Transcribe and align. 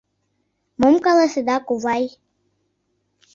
Мом 0.81 0.95
каласеда, 1.05 1.55
кувай? 1.67 2.05